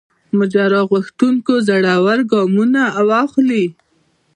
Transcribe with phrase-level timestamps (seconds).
[0.37, 3.65] ماجرا غوښتونکو زړه ور ګامونه واخلي.